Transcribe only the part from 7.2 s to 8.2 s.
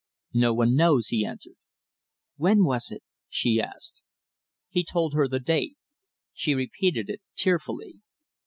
tearfully.